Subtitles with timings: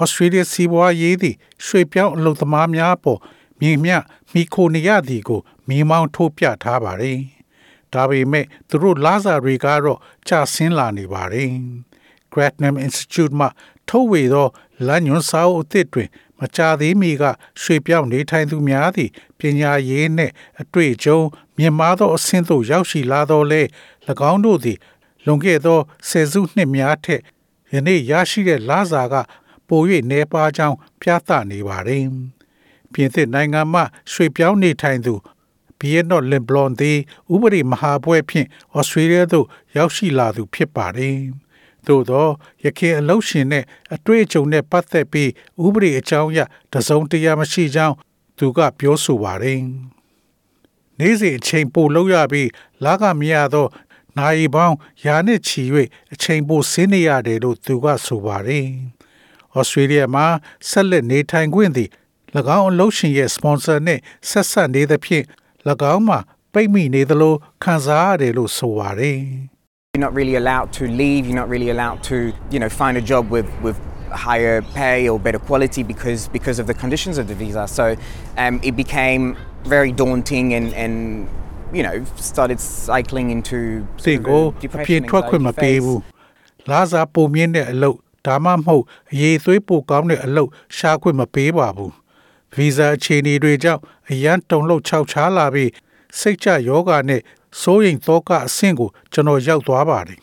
[0.00, 3.20] ဩစတြေးလျစီးပွားရေးသည့်ရွှေပြောင်းအလုပ်သမားများပေါ်
[3.60, 3.92] မြင်မြ
[4.32, 7.18] မိခိုနေရသည်ကိုမိမောင်းထိုးပြထားပါတယ်။
[7.92, 9.98] ဒါပေမဲ့သူတို့လာစာတွေကတော့
[10.28, 11.50] ကျဆင်းလာနေပါတယ်။
[12.32, 13.46] Gratnam Institute မှ
[13.88, 14.48] ထုတ်ဝေသော
[14.86, 16.08] လမ်းညွှန်စာအုပ်အသစ်တွင်
[16.40, 17.24] မကြာသေးမီက
[17.60, 21.18] ရွှေပြောင်းနေထိုင်သူများသည့်ပညာရေးနှင့်အတွေ့အကြုံ
[21.58, 23.62] မြင့်မားသောအဆင့်သို့ရောက်ရှိလာသောလဲ၎
[24.30, 24.78] င်းတို့သည်
[25.24, 27.20] လွန်ခဲ့သောဆယ်စုနှစ်များထက်
[27.72, 29.14] ယနေ့ရရှိတဲ့လစာက
[29.68, 32.04] ပို၍နေပါကြောင်းပြသနေပါတယ်။
[32.92, 35.14] ပြင်သစ်နိုင်ငံမှရွှေပြောင်းနေထိုင်သူ
[35.78, 36.98] ဘီယနော့လင်ဘလွန်သည်
[37.32, 39.46] ဥပဒေမဟာပွဲဖြင့်ဩစတြေးလျသို့
[39.76, 41.16] ရောက်ရှိလာသူဖြစ်ပါတယ်။
[41.86, 42.26] သို့သော
[42.64, 45.30] ရခင်အလုရှင်နဲ့အတွေ့အကြုံနဲ့ပတ်သက်ပြီး
[45.64, 46.40] ဥပဒေအကြောင်းအရ
[46.72, 47.94] တစုံတရာမရှိကြောင်း
[48.38, 49.60] သူကပြောဆိုပါတယ်။
[50.98, 52.48] နေ့စဉ်အချိန်ပိုလောက်ရပြီး
[52.84, 53.66] လာကမရသော
[54.18, 55.62] နိုင်ပေါင်းရာနှစ်ချီ၍
[56.12, 58.66] အချိန်ပိုဆင်းနေရတယ်လို့သူကဆိုပါတယ်။
[59.57, 60.25] ဩစတြေးလျမှာ
[60.69, 61.89] ဆက်လက်နေထိုင်ခွင့်သည်၎
[62.57, 63.99] င်းအလုပ်ရှင်ရဲ့ sponsor နဲ့
[64.29, 65.25] ဆက်ဆက်နေသဖြင့်၎
[65.93, 66.19] င်းမှာ
[66.53, 69.19] ပိတ်မိနေသလိုခံစားရတယ်လို့ဆိုပါတယ်။
[69.95, 71.21] You're not really allowed to leave.
[71.27, 72.15] You're not really allowed to,
[72.53, 73.77] you know, find a job with with
[74.27, 77.63] higher pay or better quality because because of the conditions of the visa.
[77.67, 77.85] So
[78.43, 79.23] um, it became
[79.73, 81.27] very daunting and and
[81.77, 81.95] you know
[82.31, 83.57] started cycling into
[84.05, 84.43] သင်ကို
[84.75, 86.01] အပြင်ထွက်ခွင့်မပေးဘူး
[86.71, 87.97] လာစားပုံမြင့်တဲ့အလုပ်
[88.28, 91.94] ဒါမှမဟုတ်အရေးသွေးပိုကောင်းတဲ့အလုပ်ရှားခွင့်မပေးပါဘူး
[92.54, 95.70] ဗီဇာအခြေအနေတွေကြောင့်အရန်တုံလို့ခြောက်ချားလာပြီး
[96.18, 97.22] စိတ်ကြယောဂနဲ့
[97.60, 100.20] စိုးရိမ်သောကအဆင့်ကိုကျွန်တော်ရောက်သွားပါတယ်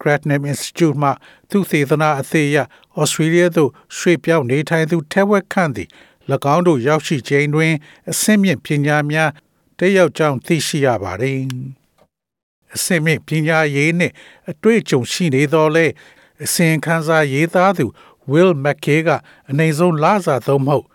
[0.00, 1.10] Gratnam Institute မှ
[1.50, 2.56] သူသေသနာအသေးရ
[3.00, 5.88] Australia သို့ရွှေ့ပြောင်းနေထိုင်သူထက်ဝက်ခန့်သည်၎
[6.54, 7.72] င်းတို့ရောက်ရှိခြင်းတွင်
[8.10, 9.30] အဆင့်မြင့်ပညာများ
[9.78, 11.38] တက်ရောက်ကြောင်းသိရှိရပါတယ်။
[12.74, 14.14] အဆင့်မြင့်ပညာရေးနှင့်
[14.50, 15.86] အတွေ့အကြုံရှိနေသောလဲ
[16.43, 17.85] အစဉ်ခန်းစားရေးသားသူ
[18.31, 19.09] Will McKay က
[19.49, 20.85] အနေဆုံးလစာသုံးမဟုတ်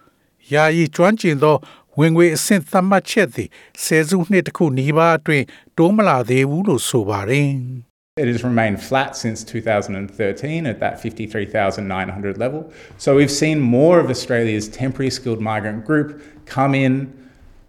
[0.53, 1.57] ယာယီကျွမ်းကျင်သော
[1.99, 3.49] ဝင်ငွေအဆင့်သတ်မှတ်ချက်သည်
[3.83, 5.45] ဆယ်စုနှစ်တစ်ခုနီးပါးအတွင်း
[5.79, 7.51] တိုးမလာသေးဘူးလို့ဆိုပါတယ်။
[8.23, 12.71] It has remained flat since 2013 at that 53,900 level.
[12.99, 16.95] So we've seen more of Australia's temporary skilled migrant group come in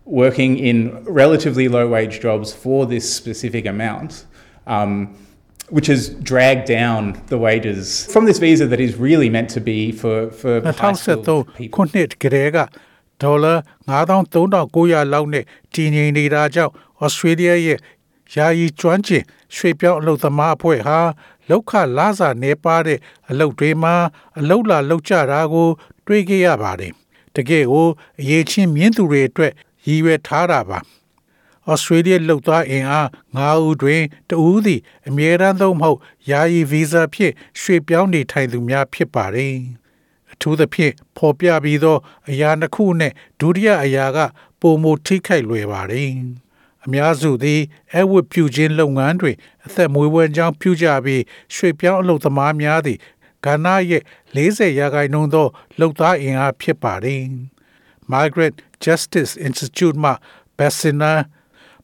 [0.03, 4.25] working in relatively low wage jobs for this specific amount.
[4.67, 5.15] Um,
[5.76, 7.00] which has dragged down
[7.32, 10.52] the wages from this visa that is really meant to be for for
[10.82, 11.74] high skilled people.
[11.76, 12.58] ခုနှစ်ကလေးက
[13.22, 13.54] ဒေါ်လာ
[13.90, 16.72] 9300လောက်နဲ့တည်ငြိမ်နေတာကြောင့်
[17.04, 17.78] ဩစတြေးလျရဲ့
[18.34, 19.24] ယာယီကျွမ်းကျင်
[19.54, 20.98] ရွှေပြောင်းအလုပ်သမားအဖွဲ့ဟာ
[21.48, 22.98] လောက်ခလာစာနေပါတဲ့
[23.30, 23.94] အလုပ်တွေမှာ
[24.38, 25.68] အလုပ်လာလုပ်ကြတာကို
[26.06, 26.92] တွေ့ခဲ့ရပါတယ်။
[27.36, 27.86] တကယ်ကို
[28.20, 29.52] အရေးချင်းမြင့်သူတွေအတွက်
[29.86, 30.78] ရည်ရွယ်ထားတာပါ။
[31.70, 35.98] ဩစတြေးလျလုံသားအင်အား9ဦးတွင်တဦးသည်အမြဲတမ်းသုံးမဟုတ်
[36.30, 39.54] ယာယီဗီဇာဖြင့်ရွှေ့ပြောင်းနေထိုင်သူများဖြစ်ပါတယ်။
[40.32, 41.96] အထူးသဖြင့်ဖော်ပြပြီးသော
[42.30, 44.18] အရာတစ်ခုနဲ့ဒုတိယအရာက
[44.60, 46.10] ပုံမထိခိုက်လွယ်ပါတယ်။
[46.84, 47.60] အများစုသည်
[47.94, 51.22] အဝတ်ပြုခြင်းလုပ်ငန်းတွင်အသက်မွေးဝမ်းကြောင်းပြုကြပြီး
[51.54, 52.98] ရွှေ့ပြောင်းအလုပ်သမားများသည်
[53.44, 54.02] ကဏ္ဍရဲ့
[54.36, 55.48] 40ရာခိုင်နှုန်းသော
[55.80, 57.22] လုပ်သားအင်အားဖြစ်ပါတယ်။
[58.12, 60.12] Migrant Justice Institute မှ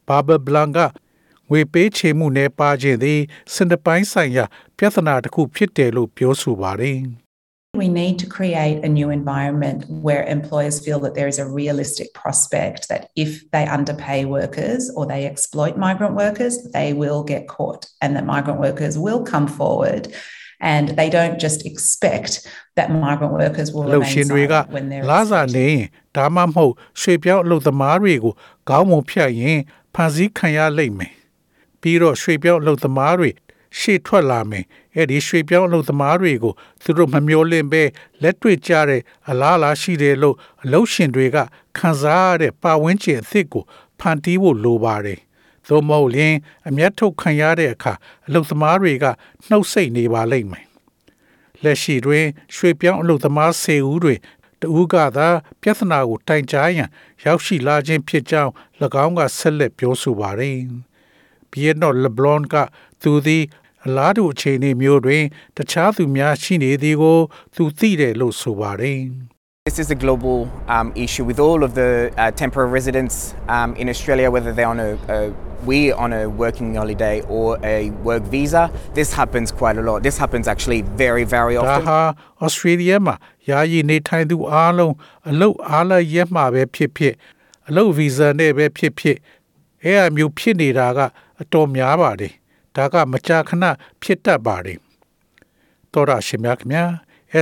[0.08, 0.88] Bassina Barbara Blanca
[1.52, 3.20] ငွေပေးချေမှုနဲ့ပါခြင်းသည်
[3.54, 4.46] စင်တပိုင်းဆိုင်ရာ
[4.78, 7.00] ပြဿနာတစ်ခုဖြစ်တယ်လို့ပြောဆိုပါတယ်။
[7.84, 12.08] We need to create a new environment where employers feel that there is a realistic
[12.22, 17.82] prospect that if they underpay workers or they exploit migrant workers, they will get caught
[18.02, 20.04] and that migrant workers will come forward
[20.60, 25.70] and they don't just expect that migrant workers will remain silent when they're လာစားနေ
[26.18, 28.34] ဒါမှမဟုတ်ရွှေပြောင်းအလုပ်သမားတွေကို
[28.70, 29.60] ခေါင်းမဖြတ်ရင်
[29.95, 31.15] ဖန်ဆီးခံရလိမ့်မယ်
[31.81, 33.31] ပြီးတော့ရွှေပြောင်းအလုပ်သမားတွေ
[33.79, 34.65] ရှေ့ထွက်လာမယ်
[34.97, 37.83] အဲ့ဒီရွှေပြောင်းအလုပ်သမားတွေကိုသူတို့မမျောလင့်ပဲ
[38.23, 41.37] လက်တွေ့ကြတဲ့အလားအလာရှိတယ်လို့အလုပ်ရှင်တွေက
[41.79, 43.65] ခံစားရတဲ့ပါဝင်ကျင်အသစ်ကို
[44.01, 45.21] ဖန်တီးဖို့လိုပါတယ်
[45.69, 46.35] သို့မဟုတ်ရင်
[46.69, 47.93] အမျက်ထုတ်ခံရတဲ့အခါ
[48.27, 49.05] အလုပ်သမားတွေက
[49.49, 50.67] နှုတ်ဆက်နေပါလိမ့်မယ်
[51.63, 52.25] လက်ရှိတွင်
[52.55, 54.19] ရွှေပြောင်းအလုပ်သမား10ဦးတွင်
[54.65, 55.29] တဦးကသာ
[55.63, 56.89] ပြဿနာကိုတိုင်ကြားရန်
[57.25, 58.53] ရောက်ရှိလာခြင်းဖြစ်ကြောင်း၎
[59.05, 60.59] င်းကဆက်လက်ပြောဆိုပါတယ်။
[61.51, 62.55] ဘီယက်နော့လဘလွန်က
[63.03, 63.45] သူသည်
[63.85, 65.25] အလားတူအခြေအနေမျိုးတွင်
[65.57, 67.19] တခြားသူများရှိနေသည်ကို
[67.55, 69.01] သူသိတယ်လို့ဆိုပါတယ်။
[69.66, 73.88] This is a global um, issue with all of the uh, temporary residents um, in
[73.88, 75.32] Australia, whether they're on a, a
[75.64, 78.72] we on a working holiday or a work visa.
[78.96, 80.02] This happens quite a lot.
[80.02, 81.86] This happens actually very, very ဒါ often.
[81.88, 82.02] ဟာ
[82.42, 83.16] ဩစတြေးလျမှာ
[83.50, 84.94] ယာယီနေထိုင်သူအားလုံး
[85.30, 87.14] အလုတ်အားလည်းရက်မှာပဲဖြစ်ဖြစ်
[87.68, 89.18] အလုတ်ဗီဇာနဲ့ပဲဖြစ်ဖြစ်
[89.84, 91.00] အဲ့အမျိုးဖြစ်နေတာက
[91.42, 92.34] အတော်များပါတယ်
[92.76, 93.66] ဒါကမကြာခဏ
[94.02, 94.78] ဖြစ်တတ်ပါတယ်
[95.94, 96.90] တော်ရရှိမြခင်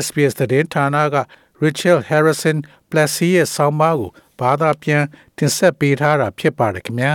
[0.03, 1.15] SBS သတင်းဌာနက
[1.62, 2.59] Rachel Harrison
[2.91, 4.11] Plessy ရဲ့ဆောင်းပါးကို
[4.41, 5.05] ဘာသာပြန်
[5.37, 7.14] တင်ဆက်ပေးထားတာဖြစ်ပါတယ်ခင်ဗျာ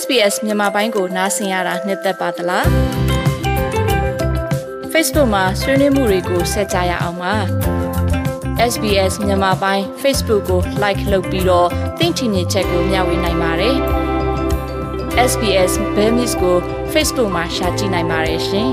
[0.00, 2.66] SBS မြန်မာပိုင်းကိုနားဆင်ရတာနှစ်သက်ပါတလား
[4.92, 7.34] Facebook မှာဆွေးနွေးမှုတွေကိုဆက်ကြရအောင်ပါ
[8.72, 11.68] SBS မြန်မာပိုင်း Facebook ကို like လုပ်ပြီးတော့
[11.98, 13.76] သင်ချင်တဲ့ချက်ကိုမျှဝေနိုင်ပါတယ်
[15.30, 16.56] SBS Bemis ကို
[16.92, 18.72] Facebook မှာ share ကြည့်နိုင်ပါတယ်ရှင်